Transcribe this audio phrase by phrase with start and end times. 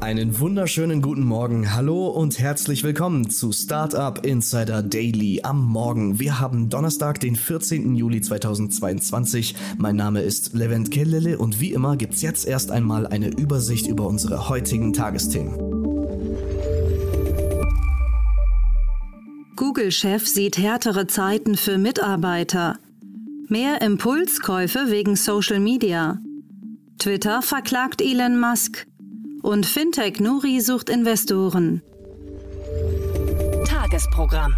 [0.00, 1.74] Einen wunderschönen guten Morgen.
[1.74, 6.18] Hallo und herzlich willkommen zu Startup Insider Daily am Morgen.
[6.18, 7.94] Wir haben Donnerstag, den 14.
[7.94, 9.54] Juli 2022.
[9.76, 14.06] Mein Name ist Levent Kellele und wie immer gibt's jetzt erst einmal eine Übersicht über
[14.06, 15.54] unsere heutigen Tagesthemen.
[19.54, 22.78] Google-Chef sieht härtere Zeiten für Mitarbeiter.
[23.48, 26.18] Mehr Impulskäufe wegen Social Media.
[26.98, 28.86] Twitter verklagt Elon Musk.
[29.42, 31.82] Und Fintech Nuri sucht Investoren.
[33.66, 34.54] Tagesprogramm.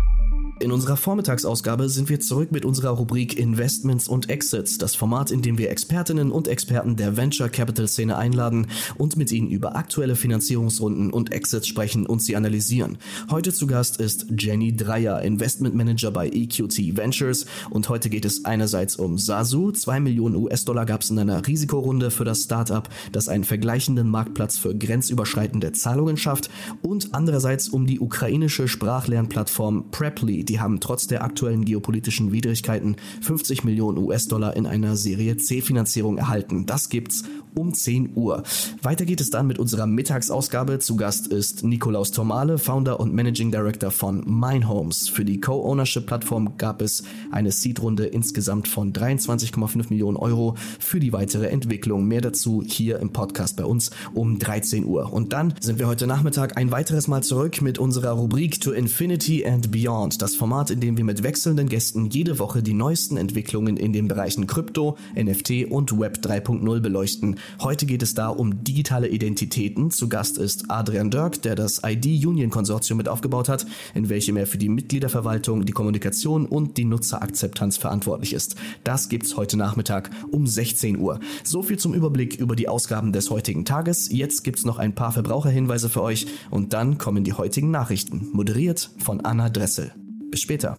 [0.63, 5.43] In unserer Vormittagsausgabe sind wir zurück mit unserer Rubrik Investments und Exits, das Format, in
[5.43, 10.15] dem wir Expertinnen und Experten der Venture Capital Szene einladen und mit ihnen über aktuelle
[10.15, 12.99] Finanzierungsrunden und Exits sprechen und sie analysieren.
[13.29, 17.45] Heute zu Gast ist Jenny Dreyer, Investment Manager bei EQT Ventures.
[17.71, 22.13] Und heute geht es einerseits um Sasu, 2 Millionen US-Dollar gab es in einer Risikorunde
[22.13, 26.51] für das Startup, das einen vergleichenden Marktplatz für grenzüberschreitende Zahlungen schafft.
[26.83, 33.65] Und andererseits um die ukrainische Sprachlernplattform Preply, die haben trotz der aktuellen geopolitischen Widrigkeiten 50
[33.65, 36.67] Millionen US-Dollar in einer Serie C-Finanzierung erhalten.
[36.67, 38.43] Das gibt's um 10 Uhr.
[38.83, 40.79] Weiter geht es dann mit unserer Mittagsausgabe.
[40.79, 45.09] Zu Gast ist Nikolaus Tomale, Founder und Managing Director von Minehomes.
[45.09, 51.49] Für die Co-Ownership-Plattform gab es eine Seed-Runde insgesamt von 23,5 Millionen Euro für die weitere
[51.49, 52.07] Entwicklung.
[52.07, 55.13] Mehr dazu hier im Podcast bei uns um 13 Uhr.
[55.13, 59.45] Und dann sind wir heute Nachmittag ein weiteres Mal zurück mit unserer Rubrik To Infinity
[59.45, 60.23] and Beyond.
[60.23, 64.09] Das Format, in dem wir mit wechselnden Gästen jede Woche die neuesten Entwicklungen in den
[64.09, 67.37] Bereichen Krypto, NFT und Web 3.0 beleuchten.
[67.61, 69.91] Heute geht es da um digitale Identitäten.
[69.91, 74.37] Zu Gast ist Adrian Dirk, der das ID Union Konsortium mit aufgebaut hat, in welchem
[74.37, 78.57] er für die Mitgliederverwaltung, die Kommunikation und die Nutzerakzeptanz verantwortlich ist.
[78.85, 81.21] Das gibt's heute Nachmittag um 16 Uhr.
[81.45, 84.11] So viel zum Überblick über die Ausgaben des heutigen Tages.
[84.11, 88.91] Jetzt gibt's noch ein paar Verbraucherhinweise für euch und dann kommen die heutigen Nachrichten, moderiert
[88.99, 89.93] von Anna Dressel.
[90.31, 90.79] Bis später.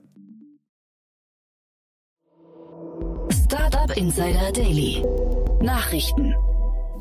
[3.30, 5.04] Startup Insider Daily.
[5.62, 6.34] Nachrichten.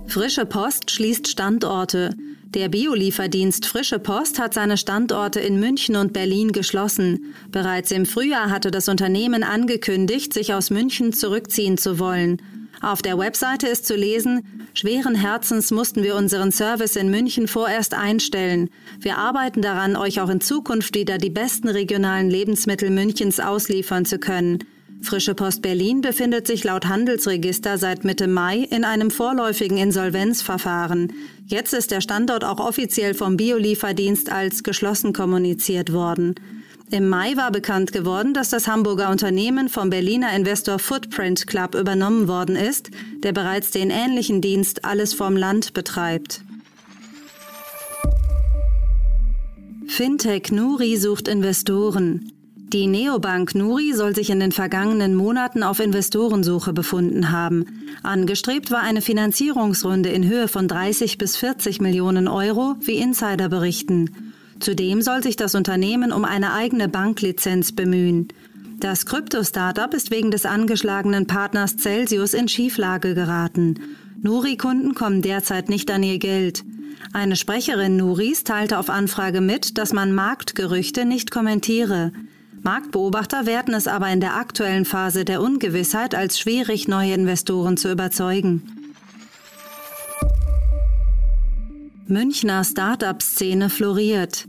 [0.06, 2.14] Frische Post schließt Standorte.
[2.54, 7.34] Der Biolieferdienst Frische Post hat seine Standorte in München und Berlin geschlossen.
[7.50, 12.42] Bereits im Frühjahr hatte das Unternehmen angekündigt, sich aus München zurückziehen zu wollen.
[12.82, 17.94] Auf der Webseite ist zu lesen, schweren Herzens mussten wir unseren Service in München vorerst
[17.94, 18.70] einstellen.
[19.00, 24.18] Wir arbeiten daran, euch auch in Zukunft wieder die besten regionalen Lebensmittel Münchens ausliefern zu
[24.18, 24.64] können.
[25.02, 31.12] Frische Post Berlin befindet sich laut Handelsregister seit Mitte Mai in einem vorläufigen Insolvenzverfahren.
[31.46, 36.36] Jetzt ist der Standort auch offiziell vom Biolieferdienst als geschlossen kommuniziert worden.
[36.90, 42.28] Im Mai war bekannt geworden, dass das Hamburger Unternehmen vom Berliner Investor Footprint Club übernommen
[42.28, 42.90] worden ist,
[43.22, 46.42] der bereits den ähnlichen Dienst Alles vom Land betreibt.
[49.88, 52.32] Fintech Nuri sucht Investoren.
[52.72, 57.66] Die Neobank Nuri soll sich in den vergangenen Monaten auf Investorensuche befunden haben.
[58.02, 64.32] Angestrebt war eine Finanzierungsrunde in Höhe von 30 bis 40 Millionen Euro, wie Insider berichten.
[64.58, 68.28] Zudem soll sich das Unternehmen um eine eigene Banklizenz bemühen.
[68.80, 73.80] Das Krypto-Startup ist wegen des angeschlagenen Partners Celsius in Schieflage geraten.
[74.22, 76.64] Nuri-Kunden kommen derzeit nicht an ihr Geld.
[77.12, 82.12] Eine Sprecherin Nuris teilte auf Anfrage mit, dass man Marktgerüchte nicht kommentiere.
[82.62, 87.90] Marktbeobachter werten es aber in der aktuellen Phase der Ungewissheit als schwierig, neue Investoren zu
[87.90, 88.62] überzeugen.
[92.06, 94.46] Münchner Start-up-Szene floriert.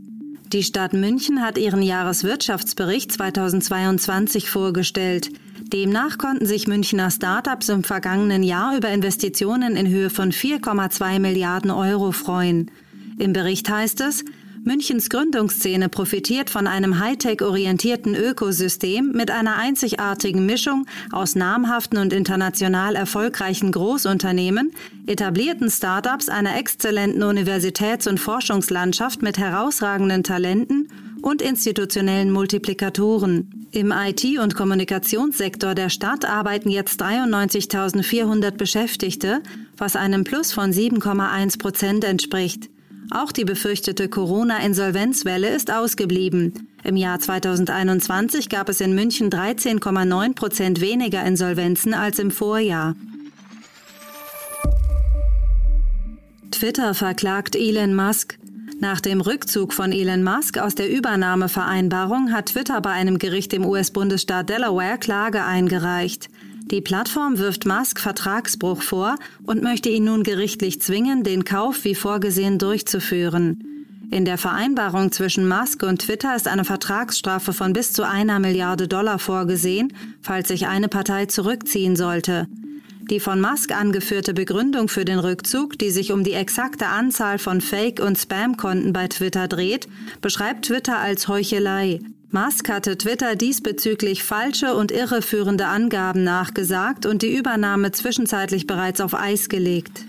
[0.51, 5.31] Die Stadt München hat ihren Jahreswirtschaftsbericht 2022 vorgestellt.
[5.71, 11.71] Demnach konnten sich Münchner Startups im vergangenen Jahr über Investitionen in Höhe von 4,2 Milliarden
[11.71, 12.69] Euro freuen.
[13.17, 14.23] Im Bericht heißt es,
[14.65, 22.95] Münchens Gründungsszene profitiert von einem Hightech-orientierten Ökosystem mit einer einzigartigen Mischung aus namhaften und international
[22.95, 24.71] erfolgreichen Großunternehmen,
[25.05, 30.87] etablierten Startups, einer exzellenten Universitäts- und Forschungslandschaft mit herausragenden Talenten
[31.21, 33.67] und institutionellen Multiplikatoren.
[33.71, 39.41] Im IT- und Kommunikationssektor der Stadt arbeiten jetzt 93.400 Beschäftigte,
[39.77, 42.69] was einem Plus von 7,1 Prozent entspricht.
[43.13, 46.67] Auch die befürchtete Corona-Insolvenzwelle ist ausgeblieben.
[46.83, 52.95] Im Jahr 2021 gab es in München 13,9 Prozent weniger Insolvenzen als im Vorjahr.
[56.49, 58.39] Twitter verklagt Elon Musk.
[58.79, 63.63] Nach dem Rückzug von Elon Musk aus der Übernahmevereinbarung hat Twitter bei einem Gericht im
[63.63, 66.29] US-Bundesstaat Delaware Klage eingereicht.
[66.71, 71.95] Die Plattform wirft Musk Vertragsbruch vor und möchte ihn nun gerichtlich zwingen, den Kauf wie
[71.95, 73.73] vorgesehen durchzuführen.
[74.11, 78.87] In der Vereinbarung zwischen Musk und Twitter ist eine Vertragsstrafe von bis zu einer Milliarde
[78.87, 82.47] Dollar vorgesehen, falls sich eine Partei zurückziehen sollte.
[83.09, 87.59] Die von Musk angeführte Begründung für den Rückzug, die sich um die exakte Anzahl von
[87.59, 89.87] Fake- und Spam-Konten bei Twitter dreht,
[90.21, 91.99] beschreibt Twitter als Heuchelei.
[92.33, 99.13] Musk hatte Twitter diesbezüglich falsche und irreführende Angaben nachgesagt und die Übernahme zwischenzeitlich bereits auf
[99.13, 100.05] Eis gelegt.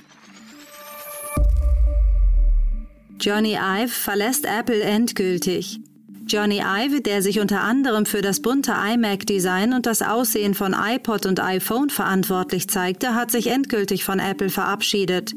[3.20, 5.80] Johnny Ive verlässt Apple endgültig.
[6.26, 11.26] Johnny Ive, der sich unter anderem für das bunte iMac-Design und das Aussehen von iPod
[11.26, 15.34] und iPhone verantwortlich zeigte, hat sich endgültig von Apple verabschiedet.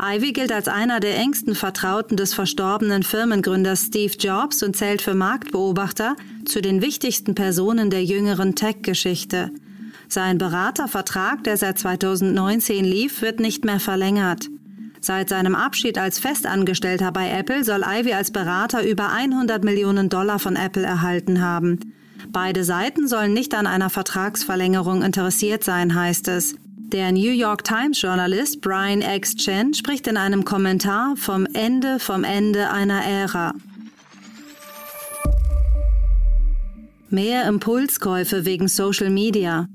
[0.00, 5.14] Ivy gilt als einer der engsten Vertrauten des verstorbenen Firmengründers Steve Jobs und zählt für
[5.14, 9.50] Marktbeobachter zu den wichtigsten Personen der jüngeren Tech-Geschichte.
[10.08, 14.48] Sein Beratervertrag, der seit 2019 lief, wird nicht mehr verlängert.
[15.00, 20.38] Seit seinem Abschied als Festangestellter bei Apple soll Ivy als Berater über 100 Millionen Dollar
[20.38, 21.78] von Apple erhalten haben.
[22.28, 26.56] Beide Seiten sollen nicht an einer Vertragsverlängerung interessiert sein, heißt es.
[26.94, 29.34] Der New York Times Journalist Brian X.
[29.34, 33.52] Chen spricht in einem Kommentar vom Ende vom Ende einer Ära.
[37.10, 39.66] Mehr Impulskäufe wegen Social Media.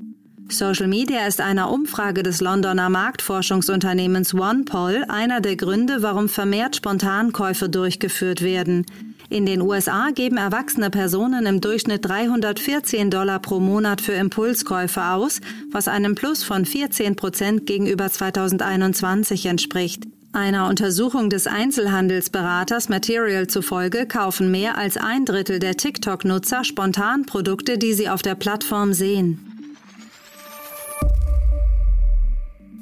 [0.47, 7.67] Social Media ist einer Umfrage des Londoner Marktforschungsunternehmens OnePoll einer der Gründe, warum vermehrt Spontankäufe
[7.67, 8.85] durchgeführt werden.
[9.31, 15.39] In den USA geben erwachsene Personen im Durchschnitt 314 Dollar pro Monat für Impulskäufe aus,
[15.71, 20.05] was einem Plus von 14 Prozent gegenüber 2021 entspricht.
[20.31, 27.77] Einer Untersuchung des Einzelhandelsberaters Material zufolge kaufen mehr als ein Drittel der TikTok-Nutzer spontan Produkte,
[27.77, 29.45] die sie auf der Plattform sehen.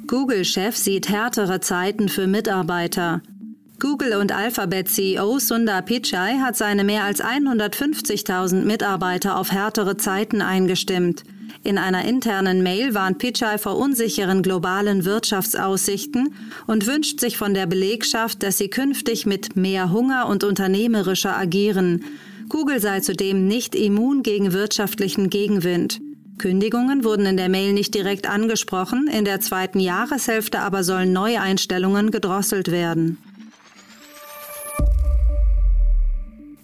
[0.06, 3.20] Google-Chef sieht härtere Zeiten für Mitarbeiter.
[3.80, 11.22] Google und Alphabet-CEO Sundar Pichai hat seine mehr als 150.000 Mitarbeiter auf härtere Zeiten eingestimmt.
[11.62, 16.34] In einer internen Mail warnt Pichai vor unsicheren globalen Wirtschaftsaussichten
[16.66, 22.04] und wünscht sich von der Belegschaft, dass sie künftig mit mehr Hunger und unternehmerischer agieren.
[22.48, 26.00] Google sei zudem nicht immun gegen wirtschaftlichen Gegenwind.
[26.38, 32.10] Kündigungen wurden in der Mail nicht direkt angesprochen, in der zweiten Jahreshälfte aber sollen Neueinstellungen
[32.10, 33.18] gedrosselt werden.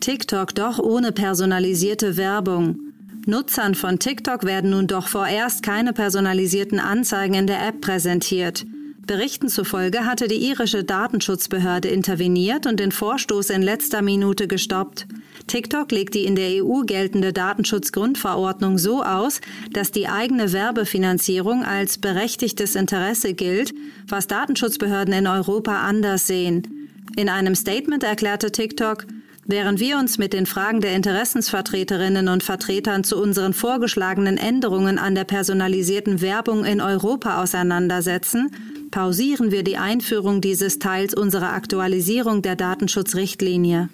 [0.04, 2.92] TikTok doch ohne personalisierte Werbung.
[3.24, 8.66] Nutzern von TikTok werden nun doch vorerst keine personalisierten Anzeigen in der App präsentiert.
[9.06, 15.06] Berichten zufolge hatte die irische Datenschutzbehörde interveniert und den Vorstoß in letzter Minute gestoppt.
[15.46, 19.40] TikTok legt die in der EU geltende Datenschutzgrundverordnung so aus,
[19.72, 23.72] dass die eigene Werbefinanzierung als berechtigtes Interesse gilt,
[24.06, 26.90] was Datenschutzbehörden in Europa anders sehen.
[27.16, 29.06] In einem Statement erklärte TikTok,
[29.46, 35.14] Während wir uns mit den Fragen der Interessensvertreterinnen und Vertretern zu unseren vorgeschlagenen Änderungen an
[35.14, 38.50] der personalisierten Werbung in Europa auseinandersetzen,
[38.90, 43.90] pausieren wir die Einführung dieses Teils unserer Aktualisierung der Datenschutzrichtlinie.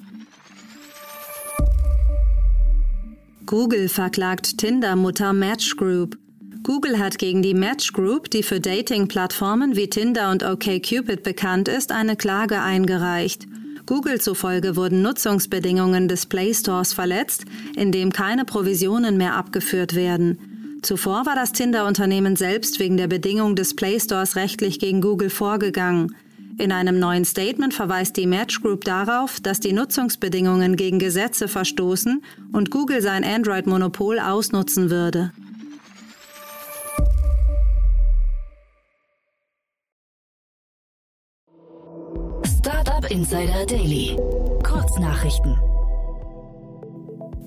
[3.44, 6.16] Google verklagt Tinder-Mutter Match Group.
[6.62, 11.90] Google hat gegen die Match Group, die für Dating-Plattformen wie Tinder und OkCupid bekannt ist,
[11.90, 13.48] eine Klage eingereicht.
[13.90, 17.44] Google zufolge wurden Nutzungsbedingungen des Play Stores verletzt,
[17.74, 20.78] indem keine Provisionen mehr abgeführt werden.
[20.80, 26.14] Zuvor war das Tinder-Unternehmen selbst wegen der Bedingung des Play Stores rechtlich gegen Google vorgegangen.
[26.56, 32.22] In einem neuen Statement verweist die Match Group darauf, dass die Nutzungsbedingungen gegen Gesetze verstoßen
[32.52, 35.32] und Google sein Android-Monopol ausnutzen würde.
[43.00, 44.16] Startup Insider Daily.
[44.62, 45.56] Kurznachrichten.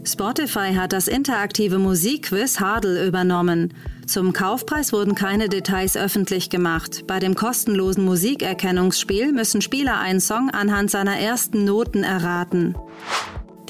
[0.03, 3.73] Spotify hat das interaktive Musikquiz Hardle übernommen.
[4.07, 7.05] Zum Kaufpreis wurden keine Details öffentlich gemacht.
[7.05, 12.75] Bei dem kostenlosen Musikerkennungsspiel müssen Spieler einen Song anhand seiner ersten Noten erraten.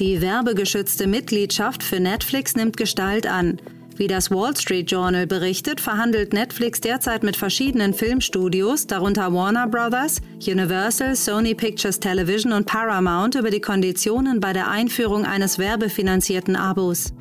[0.00, 3.60] Die werbegeschützte Mitgliedschaft für Netflix nimmt Gestalt an.
[3.96, 10.20] Wie das Wall Street Journal berichtet, verhandelt Netflix derzeit mit verschiedenen Filmstudios, darunter Warner Brothers,
[10.44, 17.12] Universal, Sony Pictures Television und Paramount über die Konditionen bei der Einführung eines werbefinanzierten Abos.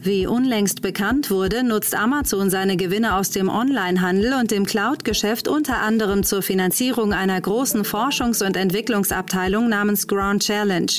[0.00, 5.80] Wie unlängst bekannt wurde, nutzt Amazon seine Gewinne aus dem Onlinehandel und dem Cloud-Geschäft unter
[5.80, 10.92] anderem zur Finanzierung einer großen Forschungs- und Entwicklungsabteilung namens Ground Challenge.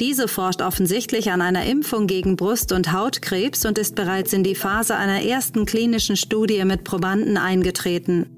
[0.00, 4.54] Diese forscht offensichtlich an einer Impfung gegen Brust- und Hautkrebs und ist bereits in die
[4.54, 8.34] Phase einer ersten klinischen Studie mit Probanden eingetreten.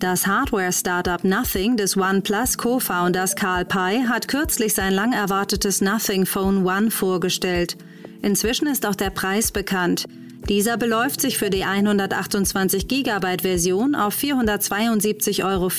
[0.00, 6.66] Das Hardware-Startup Nothing des OnePlus Co-Founders Carl Pei hat kürzlich sein lang erwartetes Nothing Phone
[6.66, 7.76] One vorgestellt.
[8.20, 10.06] Inzwischen ist auch der Preis bekannt.
[10.48, 15.70] Dieser beläuft sich für die 128 GB Version auf 472,94 Euro.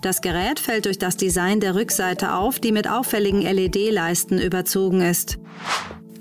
[0.00, 5.38] Das Gerät fällt durch das Design der Rückseite auf, die mit auffälligen LED-Leisten überzogen ist.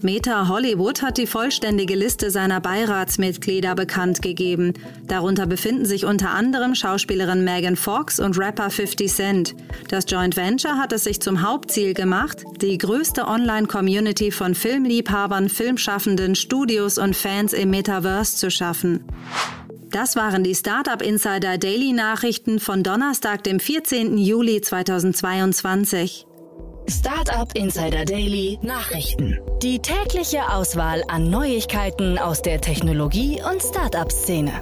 [0.02, 4.74] Meta Hollywood hat die vollständige Liste seiner Beiratsmitglieder bekannt gegeben.
[5.06, 9.56] Darunter befinden sich unter anderem Schauspielerin Megan Fox und Rapper 50 Cent.
[9.90, 16.36] Das Joint Venture hat es sich zum Hauptziel gemacht, die größte Online-Community von Filmliebhabern, Filmschaffenden,
[16.36, 19.04] Studios und Fans im Metaverse zu schaffen.
[19.92, 24.18] Das waren die Startup Insider Daily Nachrichten von Donnerstag, dem 14.
[24.18, 26.26] Juli 2022.
[26.90, 29.40] Startup Insider Daily Nachrichten.
[29.62, 34.62] Die tägliche Auswahl an Neuigkeiten aus der Technologie- und Startup-Szene.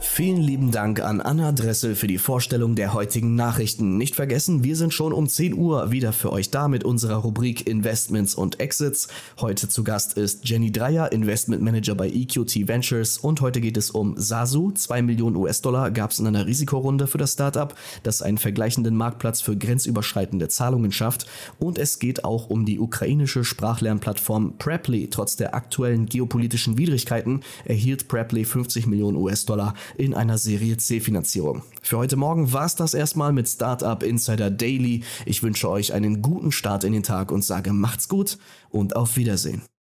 [0.00, 3.96] Vielen lieben Dank an Anna Dressel für die Vorstellung der heutigen Nachrichten.
[3.96, 7.68] Nicht vergessen, wir sind schon um 10 Uhr wieder für euch da mit unserer Rubrik
[7.68, 9.08] Investments und Exits.
[9.40, 13.90] Heute zu Gast ist Jenny Dreier, Investment Manager bei EQT Ventures und heute geht es
[13.90, 14.70] um Sasu.
[14.70, 17.74] 2 Millionen US-Dollar gab es in einer Risikorunde für das Startup,
[18.04, 21.26] das einen vergleichenden Marktplatz für grenzüberschreitende Zahlungen schafft.
[21.58, 25.10] Und es geht auch um die ukrainische Sprachlernplattform Preply.
[25.10, 31.62] Trotz der aktuellen geopolitischen Widrigkeiten erhielt Preply 50 Millionen US-Dollar in einer Serie C Finanzierung.
[31.82, 35.02] Für heute Morgen war es das erstmal mit Startup Insider Daily.
[35.26, 38.38] Ich wünsche euch einen guten Start in den Tag und sage macht's gut
[38.70, 39.62] und auf Wiedersehen.